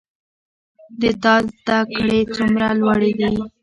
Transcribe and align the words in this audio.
د 1.01 1.03
تا 1.23 1.35
زده 1.57 1.79
کړي 1.95 2.19
څومره 2.35 2.67
لوړي 2.79 3.11
دي 3.19 3.33